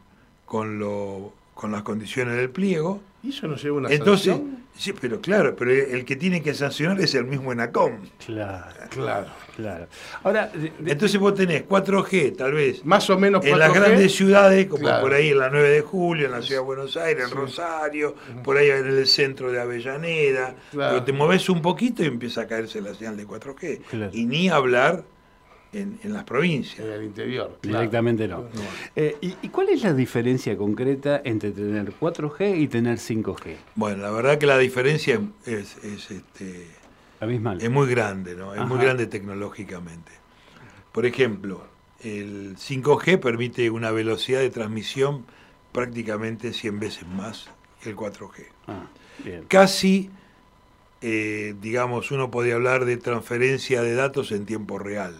con 0.47 0.81
lo, 0.81 1.33
con 1.55 1.71
las 1.71 1.83
condiciones 1.83 2.35
del 2.37 2.51
pliego. 2.51 3.01
¿Y 3.25 3.29
eso 3.31 3.47
no 3.47 3.55
lleva 3.57 3.77
una 3.77 3.89
Entonces, 3.89 4.33
sanción? 4.35 4.59
sí, 4.77 4.93
pero 5.01 5.21
claro, 5.21 5.55
pero 5.57 5.71
el 5.71 6.05
que 6.05 6.17
tiene 6.17 6.43
que 6.43 6.55
sancionar 6.55 7.01
es 7.01 7.15
el 7.15 7.25
mismo 7.25 7.53
ENACOM. 7.53 7.93
Claro, 8.27 8.65
Claro. 8.91 9.27
claro. 9.55 9.87
Ahora, 10.25 10.49
de- 10.49 10.73
de- 10.79 10.93
Entonces 10.93 11.21
vos 11.21 11.33
tenés 11.35 11.63
4G, 11.63 12.33
tal 12.37 12.53
vez, 12.55 12.85
Más 12.85 13.09
o 13.11 13.17
menos 13.19 13.45
en 13.45 13.59
las 13.61 13.71
4G. 13.71 13.75
grandes 13.91 14.13
ciudades, 14.17 14.67
como 14.67 14.83
Claro. 14.83 15.03
por 15.03 15.15
ahí 15.15 15.29
en 15.29 15.39
la 15.39 15.51
9 15.51 15.69
de 15.71 15.81
julio, 15.83 16.27
en 16.27 16.33
la 16.33 16.43
ciudad 16.43 16.63
de 16.63 16.67
Buenos 16.67 16.97
Aires, 16.97 17.25
en 17.31 17.37
Rosario, 17.37 18.17
por 18.43 18.57
ahí 18.57 18.71
en 18.71 18.87
el 18.89 19.07
centro 19.07 19.53
de 19.53 19.61
Avellaneda, 19.61 20.57
Claro. 20.73 20.95
pero 20.95 21.05
te 21.05 21.13
moves 21.13 21.49
un 21.49 21.63
poquito 21.63 22.03
y 22.03 22.07
empieza 22.07 22.41
a 22.43 22.47
caerse 22.49 22.81
la 22.81 22.93
señal 22.95 23.17
de 23.17 23.25
4G. 23.25 23.83
Claro. 23.89 24.11
Y 24.13 24.25
ni 24.27 24.49
hablar 24.49 25.05
en, 25.73 25.99
en 26.03 26.13
las 26.13 26.25
provincias. 26.25 26.81
En 26.87 26.93
el 26.93 27.05
interior. 27.05 27.59
claro. 27.61 27.79
directamente 27.79 28.29
no. 28.29 28.45
Eh, 28.95 29.17
¿y, 29.21 29.35
y 29.43 29.49
cuál 29.49 29.71
es 29.71 29.83
la 29.83 29.95
diferencia 29.95 30.57
concreta 30.57 31.23
entre 31.25 31.51
tener 31.53 31.93
4G 31.99 32.59
y 32.61 32.69
tener 32.69 32.99
5G? 32.99 33.57
Bueno, 33.75 34.03
la 34.03 34.11
verdad 34.11 34.39
que 34.39 34.47
la 34.47 34.59
diferencia 34.59 35.21
es, 35.47 35.77
es, 35.85 36.11
este, 36.11 36.67
La 37.21 37.27
misma. 37.27 37.57
es 37.61 37.71
muy 37.71 37.89
grande, 37.89 38.35
¿no? 38.35 38.55
Es 38.55 38.67
muy 38.67 38.79
grande 38.79 39.07
tecnológicamente. 39.07 40.13
Por 40.93 41.07
ejemplo, 41.07 41.65
el 42.01 42.57
5G 42.57 43.19
permite 43.19 43.71
una 43.71 43.91
velocidad 43.93 44.41
de 44.41 44.51
transmisión 44.51 45.25
prácticamente 45.73 46.53
100 46.53 46.81
veces 46.81 47.07
más 47.07 47.49
que 47.83 47.91
el 47.91 47.97
4G. 47.97 48.45
Ah, 48.67 48.87
bien. 49.25 49.45
Casi, 49.49 50.11
eh, 51.01 51.55
digamos, 51.63 52.11
uno 52.11 52.31
podría 52.31 52.57
hablar 52.57 52.85
de 52.85 52.99
transferencia 52.99 53.83
de 53.83 53.95
datos 53.95 54.33
en 54.33 54.45
tiempo 54.45 54.79
real. 54.79 55.15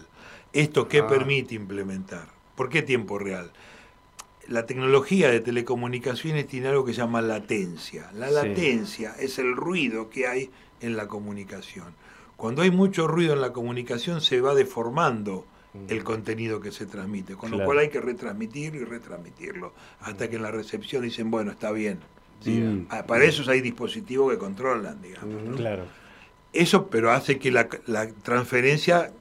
¿Esto 0.53 0.87
qué 0.87 0.99
Ah. 0.99 1.07
permite 1.07 1.55
implementar? 1.55 2.27
¿Por 2.55 2.69
qué 2.69 2.81
tiempo 2.81 3.17
real? 3.19 3.51
La 4.47 4.65
tecnología 4.65 5.29
de 5.29 5.39
telecomunicaciones 5.39 6.47
tiene 6.47 6.67
algo 6.67 6.85
que 6.85 6.93
se 6.93 6.99
llama 6.99 7.21
latencia. 7.21 8.11
La 8.13 8.27
Sí. 8.29 8.33
latencia 8.35 9.15
es 9.19 9.39
el 9.39 9.55
ruido 9.55 10.09
que 10.09 10.27
hay 10.27 10.49
en 10.81 10.95
la 10.97 11.07
comunicación. 11.07 11.95
Cuando 12.35 12.61
hay 12.61 12.71
mucho 12.71 13.07
ruido 13.07 13.33
en 13.33 13.41
la 13.41 13.53
comunicación 13.53 14.21
se 14.21 14.41
va 14.41 14.53
deformando 14.53 15.45
el 15.87 16.03
contenido 16.03 16.59
que 16.61 16.71
se 16.71 16.85
transmite, 16.85 17.33
con 17.35 17.49
lo 17.49 17.63
cual 17.65 17.79
hay 17.79 17.89
que 17.89 17.99
retransmitirlo 17.99 18.81
y 18.81 18.83
retransmitirlo 18.85 19.73
hasta 20.01 20.29
que 20.29 20.35
en 20.35 20.43
la 20.43 20.51
recepción 20.51 21.01
dicen, 21.01 21.31
bueno, 21.31 21.49
está 21.51 21.71
bien. 21.71 21.99
Sí, 22.41 22.59
Mm. 22.59 22.87
ah, 22.89 23.05
Para 23.07 23.23
eso 23.23 23.49
hay 23.49 23.61
dispositivos 23.61 24.31
que 24.31 24.37
controlan, 24.37 25.01
digamos. 25.01 25.55
Claro. 25.55 25.85
Eso, 26.51 26.87
pero 26.89 27.11
hace 27.11 27.39
que 27.39 27.49
la, 27.49 27.67
la 27.87 28.07
transferencia 28.07 29.13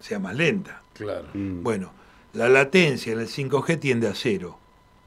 sea 0.00 0.18
más 0.18 0.34
lenta. 0.34 0.82
Claro. 0.94 1.28
Mm. 1.34 1.62
Bueno, 1.62 1.92
la 2.32 2.48
latencia 2.48 3.12
en 3.12 3.20
el 3.20 3.28
5G 3.28 3.78
tiende 3.78 4.08
a 4.08 4.14
cero, 4.14 4.58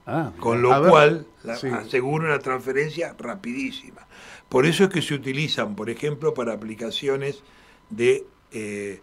Ah, 0.08 0.32
con 0.40 0.62
lo 0.62 0.70
ver, 0.82 0.90
cual 0.90 1.28
la- 1.44 1.56
sí. 1.56 1.68
asegura 1.68 2.26
una 2.26 2.40
transferencia 2.40 3.16
rapidísima. 3.18 4.08
Por 4.50 4.66
eso 4.66 4.84
es 4.86 4.90
que 4.90 5.02
se 5.02 5.14
utilizan, 5.14 5.76
por 5.76 5.90
ejemplo, 5.90 6.34
para 6.34 6.54
aplicaciones 6.54 7.44
de, 7.90 8.26
eh, 8.52 9.02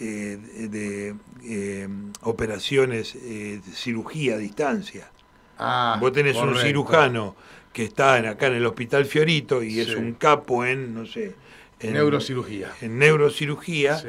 eh, 0.00 0.38
de 0.70 1.14
eh, 1.44 1.88
operaciones 2.22 3.14
eh, 3.16 3.60
de 3.64 3.72
cirugía 3.72 4.34
a 4.34 4.38
distancia. 4.38 5.10
Ah, 5.58 5.98
Vos 6.00 6.12
tenés 6.12 6.36
un 6.36 6.54
cirujano 6.56 7.34
que 7.72 7.84
está 7.84 8.18
en, 8.18 8.26
acá 8.26 8.46
en 8.46 8.54
el 8.54 8.66
Hospital 8.66 9.04
Fiorito 9.04 9.62
y 9.62 9.80
es 9.80 9.94
un 9.94 10.14
capo 10.14 10.64
en, 10.64 10.94
no 10.94 11.04
sé, 11.06 11.34
en 11.80 11.92
Neurocirugía. 11.94 12.72
en 12.80 12.98
neurocirugía 12.98 13.98
Sí. 13.98 14.08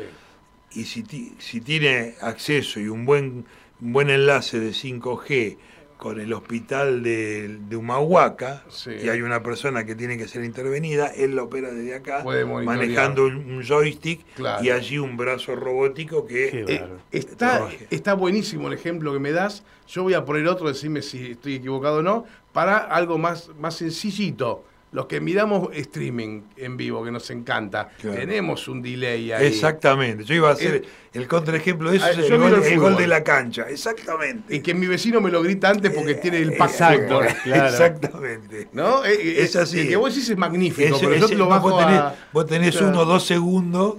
Y 0.73 0.83
si, 0.85 1.03
ti- 1.03 1.33
si 1.39 1.61
tiene 1.61 2.15
acceso 2.21 2.79
y 2.79 2.87
un 2.87 3.05
buen, 3.05 3.45
un 3.81 3.93
buen 3.93 4.09
enlace 4.09 4.59
de 4.59 4.71
5G 4.71 5.57
con 5.97 6.19
el 6.19 6.31
hospital 6.31 7.01
de, 7.01 7.57
de 7.67 7.75
Humahuaca, 7.75 8.63
Sí. 8.69 8.91
y 9.03 9.09
hay 9.09 9.23
una 9.23 9.41
persona 9.41 9.83
que 9.83 9.95
tiene 9.95 10.15
que 10.15 10.27
ser 10.27 10.43
intervenida, 10.43 11.07
él 11.07 11.35
la 11.35 11.41
opera 11.41 11.71
desde 11.71 11.95
acá, 11.95 12.23
manejando 12.63 13.25
un, 13.25 13.35
un 13.51 13.63
joystick 13.63 14.23
Claro. 14.35 14.63
y 14.63 14.69
allí 14.69 14.99
un 14.99 15.17
brazo 15.17 15.55
robótico 15.55 16.27
que... 16.27 16.65
Eh, 16.67 16.85
está, 17.11 17.67
está 17.89 18.13
buenísimo 18.13 18.67
el 18.67 18.75
ejemplo 18.75 19.11
que 19.11 19.17
me 19.19 19.31
das. 19.31 19.63
Yo 19.87 20.03
voy 20.03 20.13
a 20.13 20.23
poner 20.23 20.47
otro, 20.47 20.67
decime 20.67 21.01
si 21.01 21.31
estoy 21.31 21.55
equivocado 21.55 21.97
o 21.97 22.03
no, 22.03 22.25
para 22.53 22.77
algo 22.77 23.17
más, 23.17 23.49
más 23.59 23.75
sencillito. 23.75 24.65
Los 24.91 25.05
que 25.07 25.19
miramos 25.19 25.69
streaming 25.75 26.41
en 26.55 26.77
vivo, 26.77 27.03
que 27.03 27.11
nos 27.11 27.29
encanta, 27.29 27.89
Claro. 27.99 28.17
tenemos 28.19 28.67
un 28.69 28.81
delay 28.81 29.31
ahí. 29.33 29.47
Exactamente, 29.47 30.23
yo 30.23 30.33
iba 30.33 30.49
a 30.49 30.53
hacer 30.53 30.75
Eh, 30.75 30.83
el 31.13 31.27
contraejemplo 31.27 31.91
de 31.91 31.97
eso, 31.97 32.05
ah, 32.07 32.11
es 32.11 32.17
yo 32.29 32.35
el, 32.35 32.41
gol, 32.41 32.53
el 32.53 32.63
el 32.63 32.79
gol 32.79 32.95
de 32.95 33.07
la 33.07 33.21
cancha, 33.23 33.65
exactamente. 33.69 34.55
Y 34.55 34.61
que 34.61 34.73
mi 34.73 34.87
vecino 34.87 35.19
me 35.19 35.29
lo 35.29 35.41
grita 35.43 35.69
antes 35.69 35.91
porque 35.91 36.15
tiene 36.15 36.37
el 36.37 36.53
fútbol, 36.53 37.25
Claro. 37.43 37.67
Exactamente. 37.67 38.69
¿No? 38.71 39.03
Eh, 39.03 39.13
eh, 39.19 39.35
Es 39.39 39.55
así. 39.57 39.81
El 39.81 39.89
que 39.89 39.95
vos 39.97 40.13
decís 40.13 40.29
es 40.29 40.37
magnífico, 40.37 40.97
pero 40.99 41.11
yo 41.15 41.17
ese- 41.25 41.27
te 41.27 41.35
lo 41.35 41.45
no, 41.45 41.49
bajo 41.49 41.69
vos 41.69 41.79
tenés, 41.85 41.99
a- 41.99 42.15
vos 42.31 42.45
tenés 42.45 42.71
Claro. 42.71 42.87
uno 42.89 42.99
o 43.01 43.05
dos 43.05 43.25
segundos 43.25 43.95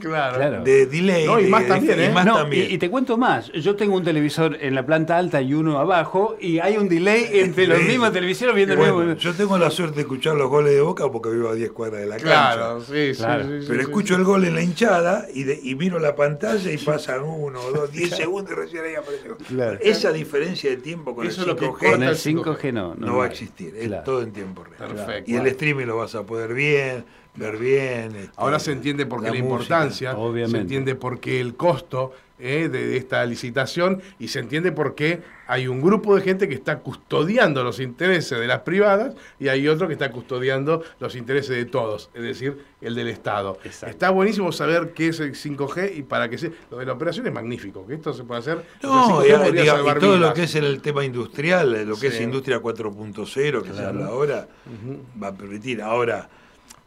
de 0.64 0.87
delay. 0.87 1.26
No, 1.26 1.38
y 1.40 1.47
más 1.49 1.62
de- 1.62 1.68
también, 1.68 1.99
y 2.00 2.02
¿eh? 2.04 2.11
más 2.11 2.25
No, 2.25 2.37
también. 2.37 2.71
Y, 2.71 2.75
y 2.75 2.78
te 2.78 2.88
cuento 2.90 3.16
más. 3.18 3.50
Yo 3.52 3.76
tengo 3.76 3.97
un 3.97 4.04
televisor 4.04 4.57
en 4.61 4.75
la 4.75 4.87
planta 4.87 5.16
alta 5.18 5.40
y 5.42 5.54
uno 5.54 5.78
abajo 5.78 6.37
y 6.40 6.59
hay 6.61 6.76
un 6.76 6.88
delay 6.88 7.28
entre 7.33 7.66
los 7.66 7.83
mismos 7.83 8.12
televisores 8.12 8.54
viendo 8.54 8.75
el 8.75 8.80
mismo. 8.80 9.12
yo 9.14 9.35
tengo 9.35 9.59
la 9.59 9.71
suerte 9.71 9.97
de 9.97 10.00
escuchar 10.02 10.35
los 10.37 10.49
goles 10.49 10.78
de 10.79 10.85
Boca 10.87 11.11
porque 11.11 11.31
vivo 11.31 11.49
a 11.49 11.55
10 11.55 11.71
cuadras 11.73 12.01
de 12.01 12.07
la 12.07 12.17
cancha. 12.17 12.27
Claro, 12.55 12.81
sí, 12.81 13.15
sí, 13.15 13.23
Claro. 13.23 13.45
sí, 13.45 13.67
Pero 13.69 13.75
sí, 13.75 13.81
escucho 13.81 14.15
sí. 14.15 14.21
el 14.21 14.25
gol 14.25 14.45
en 14.45 14.55
la 14.55 14.63
hinchada 14.63 15.27
y, 15.33 15.45
de- 15.45 15.61
y 15.63 15.75
miro 15.75 15.99
la 15.99 16.17
pantalla 16.17 16.71
y 16.73 16.79
pasan 16.79 17.23
uno, 17.23 17.61
dos, 17.75 17.93
diez 17.93 18.11
segundos 18.11 18.53
y 18.53 18.55
recién 18.55 18.85
ahí 18.85 18.95
aparece. 18.95 19.29
Claro. 19.49 19.79
Esa 19.81 20.13
diferencia 20.13 20.71
de 20.71 20.77
tiempo 20.79 21.15
con 21.15 21.27
Eso 21.27 21.43
el 21.43 21.49
es 21.51 21.55
lo 21.55 21.57
que 21.57 21.67
5G 21.67 21.91
Con 21.93 22.03
el 22.03 22.09
el 22.11 22.17
5G 22.17 22.73
no. 22.73 22.95
no, 22.95 23.17
va 23.17 23.25
a 23.25 23.29
existir, 23.29 23.75
es 23.77 24.05
todo 24.05 24.23
en 24.23 24.33
tiempo 24.33 24.65
real. 24.65 24.95
Perfecto. 24.95 25.31
Y 25.31 25.35
el 25.37 25.47
streaming 25.49 25.87
lo 25.87 25.97
vas 25.99 26.15
a 26.15 26.23
poder 26.25 26.55
bien, 26.55 27.05
ver 27.38 27.57
bien. 27.57 28.16
este, 28.16 28.30
Ahora 28.37 28.59
se 28.59 28.73
entiende 28.73 29.07
por 29.07 29.21
qué 29.21 29.26
la, 29.26 29.30
música. 29.33 29.45
importancia, 29.49 30.16
obviamente. 30.16 30.57
se 30.59 30.62
entiende 30.62 30.95
por 30.95 31.21
qué 31.21 31.40
el 31.40 31.54
costo 31.54 32.12
eh, 32.40 32.68
de, 32.71 32.87
de 32.87 32.97
esta 32.97 33.25
licitación 33.26 34.00
y 34.21 34.28
se 34.28 34.38
entiende 34.38 34.71
por 34.71 34.95
qué 34.95 35.23
hay 35.49 35.66
un 35.66 35.80
grupo 35.80 36.14
de 36.14 36.23
gente 36.23 36.47
que 36.49 36.54
está 36.54 36.78
custodiando 36.78 37.64
los 37.64 37.80
intereses 37.80 38.38
de 38.38 38.47
las 38.47 38.61
privadas 38.61 39.14
y 39.40 39.49
hay 39.49 39.66
otro 39.66 39.88
que 39.88 39.95
está 39.95 40.12
custodiando 40.12 40.85
los 41.00 41.16
intereses 41.16 41.57
de 41.57 41.64
todos, 41.64 42.11
es 42.14 42.23
decir, 42.23 42.64
el 42.80 42.95
del 42.95 43.09
Estado. 43.09 43.59
Exacto. 43.64 43.90
Está 43.90 44.11
buenísimo 44.11 44.52
saber 44.52 44.92
qué 44.95 45.09
es 45.09 45.18
el 45.18 45.33
5G 45.35 45.97
y 45.97 46.02
para 46.02 46.28
qué 46.28 46.38
se... 46.38 46.52
Lo 46.71 46.76
de 46.76 46.87
la 46.87 46.92
operación 46.92 47.26
es 47.26 47.33
magnífico, 47.33 47.85
que 47.87 47.95
esto 47.95 48.12
se 48.12 48.23
puede 48.23 48.38
hacer... 48.40 48.64
No, 48.85 49.25
y, 49.25 49.30
5G 49.30 49.45
podría 49.45 49.75
diga- 49.75 49.97
y 49.97 50.00
todo 50.00 50.16
lo 50.18 50.33
que 50.35 50.42
es 50.45 50.54
el 50.54 50.80
tema 50.80 51.04
industrial, 51.04 51.88
lo 51.88 51.97
que 51.99 52.07
es 52.09 52.21
industria 52.21 52.61
4.0, 52.61 53.62
que 53.62 53.73
se 53.73 53.85
habla 53.85 54.07
ahora, 54.07 54.47
va 55.21 55.28
a 55.28 55.35
permitir. 55.35 55.83
Ahora, 55.83 56.28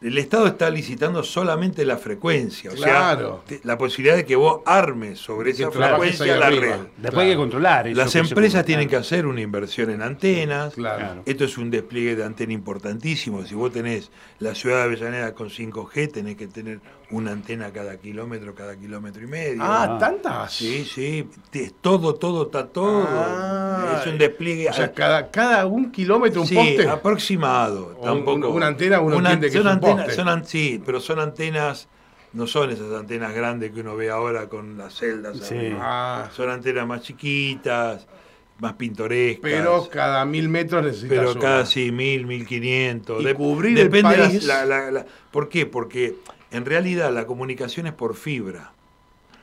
el 0.02 0.18
Estado 0.18 0.46
está 0.46 0.68
licitando 0.70 1.22
solamente 1.22 1.84
la 1.84 1.96
frecuencia, 1.96 2.70
o 2.70 2.74
Claro. 2.74 3.42
sea, 3.46 3.58
la 3.64 3.78
posibilidad 3.78 4.16
de 4.16 4.24
que 4.24 4.36
vos 4.36 4.60
armes 4.66 5.18
sobre 5.18 5.52
Que 5.54 5.62
esa 5.62 5.70
frecuencia 5.70 6.36
la 6.36 6.50
red. 6.50 6.74
Después 6.96 7.24
hay 7.24 7.30
que 7.32 7.36
controlar 7.36 7.86
eso. 7.88 7.96
Las 7.96 8.14
empresas 8.16 8.64
tienen 8.64 8.88
que 8.88 8.96
hacer 8.96 9.26
una 9.26 9.40
inversión 9.40 9.90
en 9.90 10.02
antenas. 10.02 10.74
Claro. 10.74 11.22
Esto 11.26 11.44
es 11.44 11.56
un 11.58 11.70
despliegue 11.70 12.16
de 12.16 12.24
antena 12.24 12.52
importantísimo. 12.52 13.44
Si 13.44 13.54
vos 13.54 13.72
tenés 13.72 14.10
la 14.38 14.54
ciudad 14.54 14.78
de 14.78 14.82
Avellaneda 14.84 15.34
con 15.34 15.48
5G, 15.50 16.10
tenés 16.12 16.36
que 16.36 16.46
tener 16.48 16.80
una 17.10 17.30
antena 17.32 17.70
cada 17.72 17.98
kilómetro, 17.98 18.54
cada 18.54 18.74
kilómetro 18.74 19.22
y 19.22 19.26
medio. 19.26 19.60
Ah. 19.62 19.98
¿tantas? 20.00 20.52
Sí, 20.54 20.84
sí, 20.86 21.28
todo, 21.82 22.14
todo, 22.14 22.44
está 22.44 22.66
todo. 22.66 23.06
Ah. 23.06 23.98
es 24.00 24.06
un 24.10 24.18
despliegue. 24.18 24.68
O 24.70 24.72
sea, 24.72 24.92
cada, 24.92 25.30
cada 25.30 25.66
un 25.66 25.90
kilómetro 25.92 26.40
un 26.40 26.46
sí, 26.46 26.54
poste. 26.54 26.88
aproximado. 26.88 27.96
O 28.00 28.04
tampoco. 28.04 28.48
un- 28.48 28.56
una 28.56 28.66
antena 28.68 29.00
uno 29.00 29.16
entiende 29.16 29.50
que 29.50 29.58
es 29.58 29.64
un 29.64 29.70
antenas, 30.00 30.16
son 30.16 30.28
an- 30.28 30.44
sí, 30.46 30.82
pero 30.84 31.00
son 31.00 31.18
antenas, 31.20 31.88
no 32.32 32.46
son 32.46 32.70
esas 32.70 32.92
antenas 32.92 33.34
grandes 33.34 33.72
que 33.72 33.80
uno 33.80 33.96
ve 33.96 34.10
ahora 34.10 34.48
con 34.48 34.76
las 34.78 34.94
celdas. 34.94 35.38
Sí. 35.38 35.54
arriba. 35.56 35.78
Ah, 35.80 36.30
Son 36.34 36.48
antenas 36.50 36.86
más 36.86 37.02
chiquitas, 37.02 38.06
más 38.58 38.74
pintorescas. 38.74 39.40
pero 39.42 39.88
cada 39.90 40.24
mil 40.24 40.48
metros 40.48 40.84
necesitas 40.84 41.18
pero 41.18 41.32
una. 41.32 41.40
cada 41.40 41.66
sí, 41.66 41.90
mil, 41.92 42.26
mil 42.26 42.46
quinientos. 42.46 43.22
Y 43.24 43.34
cubrir 43.34 43.78
el 43.78 43.90
depende 43.90 44.16
la- 44.16 44.24
país. 44.28 44.44
la- 44.44 44.64
la- 44.64 44.90
la- 44.90 45.06
¿Por 45.30 45.48
qué? 45.48 45.66
Porque 45.66 46.16
en 46.50 46.64
realidad 46.64 47.12
la 47.12 47.26
comunicación 47.26 47.86
es 47.86 47.92
por 47.92 48.14
fibra. 48.14 48.72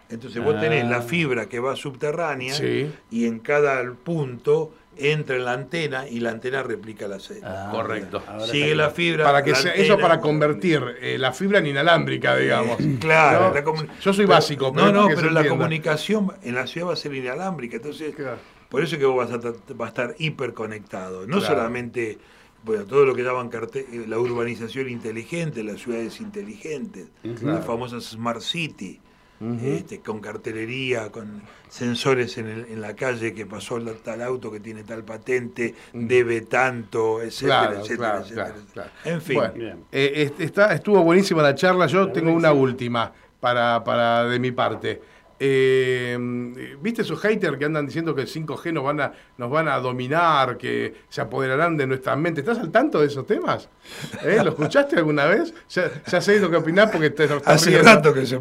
Entonces 0.09 0.43
vos 0.43 0.55
Ah. 0.57 0.61
tenés 0.61 0.87
la 0.89 1.01
fibra 1.03 1.47
que 1.47 1.59
va 1.59 1.75
subterránea 1.75 2.53
Sí. 2.55 2.91
y 3.11 3.25
en 3.25 3.39
cada 3.39 3.83
punto 3.93 4.73
entra 4.99 5.35
en 5.37 5.45
la 5.45 5.53
antena 5.53 6.07
y 6.07 6.19
la 6.19 6.29
antena 6.31 6.61
replica 6.63 7.07
la 7.07 7.19
señal. 7.19 7.43
Ah, 7.45 7.69
Correcto. 7.71 8.21
Sigue 8.51 8.75
la 8.75 8.89
fibra. 8.89 9.23
Para 9.25 9.43
que 9.43 9.51
la 9.51 9.57
sea- 9.57 9.73
eso 9.73 9.97
para 9.97 10.19
convertir 10.19 10.83
eh, 11.01 11.17
la 11.17 11.31
fibra 11.33 11.59
en 11.59 11.67
inalámbrica, 11.67 12.35
digamos. 12.35 12.79
Eh, 12.79 12.97
Claro, 12.99 13.53
¿No? 13.53 13.75
Yo 14.01 14.13
soy 14.13 14.25
pero- 14.25 14.35
básico, 14.35 14.71
No, 14.75 14.91
no, 14.91 15.07
pero 15.15 15.29
la 15.31 15.47
comunicación 15.47 16.33
en 16.43 16.55
la 16.55 16.67
ciudad 16.67 16.87
va 16.89 16.93
a 16.93 16.97
ser 16.97 17.13
inalámbrica, 17.13 17.77
entonces 17.77 18.15
Claro. 18.15 18.37
por 18.69 18.83
eso 18.83 18.95
es 18.95 18.99
que 18.99 19.05
vos 19.05 19.17
vas 19.17 19.31
a, 19.33 19.37
vas 19.73 19.85
a 19.85 19.89
estar 19.89 20.15
hiperconectado. 20.17 21.21
No 21.27 21.37
Claro. 21.39 21.55
solamente, 21.55 22.17
bueno, 22.63 22.85
todo 22.85 23.05
lo 23.05 23.15
que 23.15 23.23
llaman 23.23 23.49
la 24.07 24.19
urbanización 24.19 24.89
inteligente, 24.89 25.63
las 25.63 25.79
ciudades 25.81 26.19
inteligentes, 26.19 27.07
Claro. 27.21 27.57
las 27.57 27.65
famosas 27.65 28.03
Smart 28.03 28.41
City. 28.41 28.99
Este, 29.63 29.99
con 30.01 30.19
cartelería, 30.19 31.11
con 31.11 31.41
sensores 31.69 32.37
en, 32.37 32.47
el- 32.47 32.65
en 32.69 32.81
la 32.81 32.95
calle 32.95 33.33
que 33.33 33.45
pasó 33.45 33.79
la- 33.79 33.93
tal 33.93 34.21
auto 34.21 34.51
que 34.51 34.59
tiene 34.59 34.83
tal 34.83 35.03
patente, 35.03 35.75
debe 35.93 36.41
tanto, 36.41 37.21
etcétera, 37.21 37.59
Claro, 37.69 37.79
etcétera, 37.79 37.97
claro, 38.09 38.19
etcétera. 38.23 38.45
claro, 38.45 38.61
claro. 38.73 38.89
En 39.05 39.21
fin. 39.21 39.35
Bueno, 39.35 39.77
eh, 39.91 40.11
est- 40.15 40.39
está, 40.41 40.73
estuvo 40.73 41.01
buenísima 41.03 41.41
la 41.41 41.55
charla. 41.55 41.85
Yo 41.87 42.11
tengo 42.11 42.33
una 42.33 42.51
última 42.51 43.11
para, 43.39 43.81
para 43.83 44.25
de 44.25 44.39
mi 44.39 44.51
parte. 44.51 45.01
Eh, 45.41 46.17
¿Viste 46.81 47.03
esos 47.03 47.19
haters 47.21 47.57
que 47.57 47.65
andan 47.65 47.85
diciendo 47.85 48.13
que 48.13 48.21
el 48.21 48.27
5G 48.27 48.73
nos 48.73 48.83
van, 48.83 48.99
a, 48.99 49.13
nos 49.37 49.49
van 49.49 49.69
a 49.69 49.79
dominar, 49.79 50.57
que 50.57 50.93
se 51.07 51.21
apoderarán 51.21 51.77
de 51.77 51.87
nuestra 51.87 52.15
mente? 52.17 52.41
¿Estás 52.41 52.59
al 52.59 52.71
tanto 52.71 52.99
de 52.99 53.07
esos 53.07 53.25
temas? 53.25 53.69
¿Eh? 54.23 54.41
¿Lo 54.43 54.49
escuchaste 54.49 54.97
alguna 54.97 55.25
vez? 55.25 55.53
Ya, 55.69 55.89
ya 56.05 56.19
sé 56.19 56.39
lo 56.39 56.49
que 56.49 56.57
opinás 56.57 56.91
porque 56.91 57.09
te 57.11 57.27
lo 57.27 57.37
estás 57.37 57.55
Hace 57.55 57.69
riendo. 57.69 57.89
rato 57.89 58.13
que 58.13 58.25
se, 58.25 58.35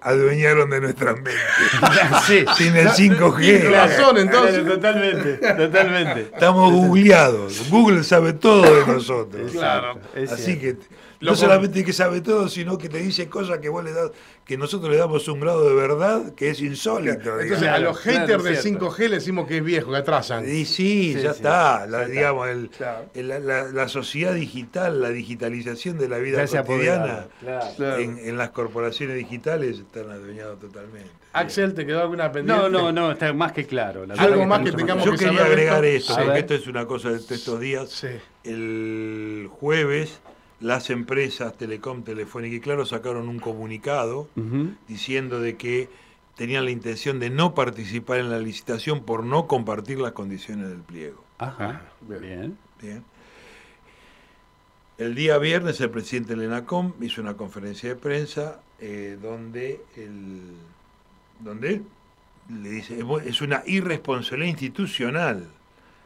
adueñaron 0.00 0.70
de 0.70 0.80
nuestras 0.80 1.14
mentes. 1.16 1.34
Sí. 2.26 2.44
Sin 2.56 2.76
el 2.76 2.88
5G. 2.88 3.38
Tiene 3.40 3.70
razón, 3.70 4.16
entonces. 4.18 4.64
Totalmente, 4.64 5.34
totalmente. 5.34 6.20
Estamos 6.32 6.72
googleados. 6.72 7.68
Google 7.68 8.04
sabe 8.04 8.32
todo 8.32 8.62
de 8.62 8.86
nosotros. 8.86 9.52
Claro. 9.52 9.98
Así 10.30 10.58
que 10.58 10.76
no 11.22 11.36
solamente 11.36 11.84
que 11.84 11.92
sabe 11.92 12.20
todo, 12.20 12.48
sino 12.48 12.76
que 12.78 12.88
te 12.88 12.98
dice 12.98 13.28
cosas 13.28 13.58
que 13.58 13.68
vos 13.68 13.82
le 13.84 13.92
das, 13.92 14.10
que 14.44 14.58
nosotros 14.58 14.90
le 14.90 14.96
damos 14.98 15.26
un 15.28 15.40
grado 15.40 15.68
de 15.68 15.74
verdad 15.74 16.34
que 16.34 16.50
es 16.50 16.60
insólito. 16.60 17.12
Entonces, 17.12 17.60
digamos. 17.60 17.68
a 17.68 17.78
los 17.78 18.00
Claro, 18.00 18.20
haters 18.20 18.44
del 18.44 18.56
cierto. 18.56 18.90
5G 18.90 18.98
le 19.08 19.14
decimos 19.16 19.46
que 19.48 19.56
es 19.58 19.64
viejo, 19.64 19.90
que 19.92 19.96
atrasan. 19.98 20.44
Y 20.44 20.64
sí, 20.64 21.14
Sí, 21.14 21.14
ya 21.14 21.20
sí, 21.32 21.36
está. 21.38 21.86
La, 21.86 21.98
ya 21.98 22.02
está. 22.02 22.12
digamos, 22.12 22.48
el- 22.48 22.68
Claro. 22.70 23.04
el- 23.14 23.28
la, 23.28 23.38
la- 23.64 23.88
sociedad 23.88 24.34
digital, 24.34 25.00
la 25.00 25.10
digitalización 25.10 25.98
de 25.98 26.08
la 26.08 26.18
vida 26.18 26.42
ha 26.42 26.46
cotidiana 26.46 27.26
claro. 27.40 27.66
Claro. 27.76 27.96
en, 27.98 28.18
en 28.18 28.36
las 28.36 28.50
corporaciones 28.50 29.16
digitales 29.16 29.78
están 29.78 30.10
adueñados 30.10 30.58
totalmente. 30.60 31.10
Axel, 31.34 31.72
¿te 31.72 31.86
quedó 31.86 32.02
alguna 32.02 32.30
pendiente? 32.30 32.62
No, 32.62 32.68
no, 32.68 32.92
no, 32.92 33.12
está 33.12 33.32
más 33.32 33.52
que 33.52 33.64
claro. 33.66 34.04
La 34.04 34.14
Algo 34.14 34.44
más 34.44 34.58
está 34.60 34.70
que 34.72 34.76
tengamos 34.76 35.04
Yo 35.04 35.12
que 35.12 35.18
quería 35.18 35.38
saber 35.38 35.52
agregar 35.52 35.84
esto. 35.84 36.14
porque 36.16 36.38
esto 36.40 36.54
es 36.54 36.66
una 36.66 36.84
cosa 36.86 37.10
de 37.10 37.16
estos 37.16 37.58
días. 37.60 37.88
Sí. 37.90 38.08
El 38.44 39.48
jueves 39.50 40.20
las 40.62 40.90
empresas 40.90 41.56
Telecom, 41.58 42.04
Telefónica 42.04 42.56
y 42.56 42.60
Claro 42.60 42.86
sacaron 42.86 43.28
un 43.28 43.40
comunicado 43.40 44.28
diciendo 44.88 45.40
de 45.40 45.56
que 45.56 45.88
tenían 46.36 46.64
la 46.64 46.70
intención 46.70 47.18
de 47.18 47.30
no 47.30 47.54
participar 47.54 48.18
en 48.18 48.30
la 48.30 48.38
licitación 48.38 49.04
por 49.04 49.24
no 49.24 49.46
compartir 49.46 50.00
las 50.00 50.12
condiciones 50.12 50.68
del 50.68 50.78
pliego. 50.78 51.22
Ajá. 51.38 51.82
Bien. 52.00 52.20
Bien. 52.20 52.58
Bien. 52.80 53.04
El 54.98 55.14
día 55.14 55.36
viernes 55.38 55.80
el 55.80 55.90
presidente 55.90 56.36
del 56.36 56.44
ENACOM 56.44 56.92
hizo 57.02 57.20
una 57.20 57.34
conferencia 57.34 57.88
de 57.88 57.96
prensa 57.96 58.60
eh, 58.78 59.18
donde, 59.20 59.80
el, 59.96 60.42
donde 61.40 61.68
él 61.68 61.84
le 62.62 62.70
dice, 62.70 63.04
"Es 63.26 63.40
una 63.40 63.62
irresponsabilidad 63.66 64.50
institucional 64.50 65.48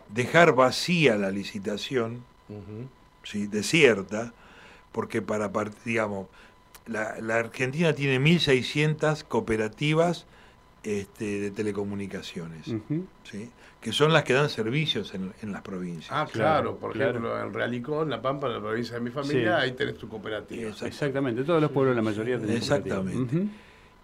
dejar 0.09 0.55
vacía 0.55 1.17
la 1.17 1.31
licitación. 1.31 2.25
¿sí? 3.23 3.47
desierta, 3.47 4.33
porque 4.93 5.23
para, 5.23 5.53
part- 5.53 5.73
digamos, 5.85 6.29
la, 6.87 7.17
la 7.21 7.37
Argentina 7.37 7.93
tiene 7.95 8.19
1.600 8.21 9.25
cooperativas 9.25 10.27
este, 10.83 11.41
de 11.41 11.51
telecomunicaciones, 11.51 12.67
que 13.81 13.93
son 13.93 14.13
las 14.13 14.23
que 14.25 14.33
dan 14.33 14.49
servicios 14.49 15.15
en, 15.15 15.33
en 15.43 15.53
las 15.53 15.63
provincias. 15.63 16.11
Ah, 16.11 16.27
claro, 16.31 16.63
Claro, 16.63 16.77
por 16.77 16.93
claro. 16.93 17.11
ejemplo, 17.11 17.41
en 17.43 17.53
Realicó, 17.53 18.03
en 18.03 18.11
La 18.11 18.23
Pampa, 18.23 18.47
en 18.47 18.55
la 18.55 18.61
provincia 18.61 18.95
de 18.95 19.01
mi 19.01 19.11
familia, 19.11 19.59
Sí. 19.59 19.65
ahí 19.65 19.73
tenés 19.73 19.97
tu 19.99 20.09
cooperativa. 20.09 20.71
Exactamente, 20.71 21.43
todos 21.45 21.61
los 21.61 21.71
pueblos, 21.73 21.95
la 21.97 22.03
mayoría 22.03 22.39
tienen 22.39 22.57
Exactamente. 22.57 23.13
cooperativa. 23.19 23.43
Ujú. 23.43 23.51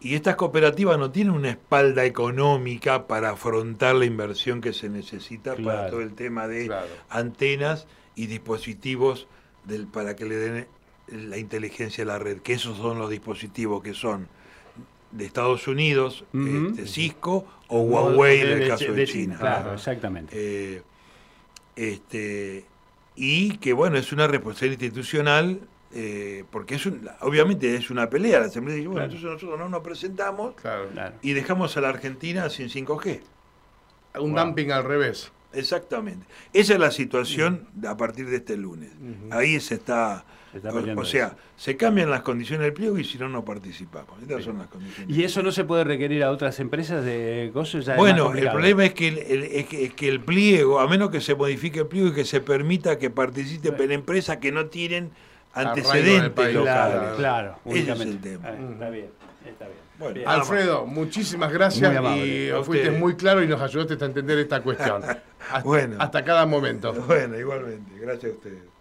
Y 0.01 0.17
estas 0.17 0.35
cooperativas 0.35 0.99
no 0.99 1.13
tienen 1.13 1.33
una 1.33 1.51
espalda 1.51 2.05
económica 2.05 3.07
para 3.07 3.31
afrontar 3.31 3.95
la 3.95 4.05
inversión 4.05 4.61
que 4.61 4.73
se 4.73 4.89
necesita 4.89 5.55
para 5.55 5.89
todo 5.91 6.01
el 6.01 6.15
tema 6.15 6.49
de 6.49 6.67
Claro. 6.67 6.89
antenas 7.09 7.87
y 8.17 8.27
dispositivos 8.27 9.29
del, 9.65 9.87
para 9.87 10.17
que 10.17 10.25
le 10.25 10.37
den 10.37 10.67
la 11.09 11.37
inteligencia 11.39 12.05
a 12.05 12.07
la 12.07 12.19
red, 12.19 12.39
que 12.39 12.53
esos 12.55 12.77
son 12.79 12.99
los 12.99 13.11
dispositivos 13.11 13.83
que 13.83 13.95
son 13.95 14.29
de 15.11 15.27
Estados 15.27 15.69
Unidos, 15.69 16.25
Ujú. 16.33 16.69
este, 16.71 16.87
Cisco 16.87 17.47
o 17.69 17.81
Huawei 17.83 18.41
en 18.41 18.49
el 18.63 18.69
caso 18.69 18.87
de, 18.87 18.93
de 18.93 19.07
China. 19.07 19.37
Claro, 19.39 19.75
exactamente. 19.75 20.33
Eh, 20.35 20.83
este, 21.77 22.65
y 23.17 23.59
que 23.59 23.73
bueno, 23.73 23.99
es 23.99 24.13
una 24.13 24.27
responsabilidad 24.27 24.81
institucional, 24.83 25.61
eh, 25.95 26.45
porque 26.51 26.77
es 26.77 26.87
un- 26.87 27.09
obviamente 27.21 27.75
es 27.77 27.91
una 27.91 28.09
pelea. 28.09 28.41
Las 28.41 28.57
empresas 28.57 28.77
dicen, 28.77 28.93
bueno, 28.93 29.07
Claro. 29.09 29.13
entonces 29.19 29.31
nosotros 29.43 29.59
no 29.59 29.69
nos 29.69 29.83
presentamos. 29.83 30.55
Claro. 30.55 30.89
y 31.21 31.33
dejamos 31.33 31.77
a 31.77 31.81
la 31.83 31.89
Argentina 31.91 32.49
sin 32.49 32.69
5G. 32.71 33.21
Un 34.19 34.33
Wow. 34.33 34.45
dumping 34.47 34.71
al 34.73 34.85
revés. 34.85 35.31
Exactamente. 35.55 36.27
Esa 36.53 36.75
es 36.75 36.81
la 36.81 36.91
situación 36.91 37.67
a 37.87 37.97
partir 37.97 38.29
de 38.29 38.37
este 38.37 38.57
lunes. 38.57 38.91
Ahí 39.31 39.59
se 39.61 39.75
está... 39.75 40.25
Se 40.51 40.59
está 40.59 40.69
o, 40.71 41.05
sea, 41.07 41.29
eso. 41.29 41.37
se 41.57 41.79
cambian 41.79 42.11
las 42.11 42.21
condiciones 42.21 42.65
del 42.65 42.75
pliego 42.75 42.99
y 42.99 43.05
si 43.05 43.17
no, 43.17 43.27
no 43.27 43.43
participamos. 43.43 44.21
Estas 44.21 44.45
son 44.45 44.59
las 44.59 44.67
condiciones. 44.67 45.17
¿Y 45.17 45.25
eso 45.25 45.43
no 45.43 45.51
se 45.51 45.65
puede 45.65 45.83
requerir 45.83 46.23
a 46.23 46.31
otras 46.31 46.61
empresas 46.61 47.03
de 47.07 47.51
cosas? 47.55 47.87
Ya 47.87 47.97
Bueno, 47.97 48.35
el 48.35 48.51
problema 48.51 48.85
es 48.85 48.93
que 48.93 49.09
el, 49.09 49.19
el- 49.19 49.45
es 49.45 49.67
que, 49.67 49.85
es 49.87 49.95
que 49.95 50.09
el 50.09 50.21
pliego, 50.21 50.79
a 50.79 50.87
menos 50.87 51.09
que 51.09 51.23
se 51.23 51.35
modifique 51.35 51.81
el 51.81 51.87
pliego 51.87 52.09
y 52.09 52.13
que 52.13 52.27
se 52.27 52.43
permita 52.43 52.99
que 52.99 53.09
participen 53.09 53.93
empresas 53.93 54.37
que 54.37 54.53
no 54.53 54.67
tienen 54.67 55.11
antecedentes 55.55 56.55
locales. 56.55 57.15
Claro, 57.17 57.17
claro. 57.17 57.59
Ese 57.65 57.93
es 57.93 58.01
el 58.01 58.21
tema. 58.21 58.51
Está 58.51 58.91
bien, 58.91 59.07
está 59.47 59.65
bien. 59.67 59.82
Bueno, 59.99 60.15
Bien. 60.15 60.27
Nada 60.27 60.41
Alfredo, 60.41 60.87
muchísimas 60.87 61.53
gracias 61.53 62.01
Muy 62.03 62.19
y 62.21 62.51
A 62.51 62.63
fuiste 62.63 62.91
muy 62.91 63.15
claro 63.15 63.43
y 63.43 63.47
nos 63.47 63.61
ayudaste 63.61 64.03
a 64.03 64.07
entender 64.07 64.39
esta 64.39 64.63
cuestión. 64.63 65.03
Hasta, 65.53 65.61
Bueno. 65.65 65.97
hasta 65.99 66.25
cada 66.25 66.47
momento. 66.47 66.93
Bueno, 66.93 67.39
igualmente. 67.39 67.93
Gracias 68.01 68.33
a 68.33 68.35
ustedes. 68.37 68.72